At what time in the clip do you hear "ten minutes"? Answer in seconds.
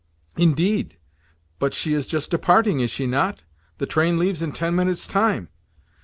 4.51-5.05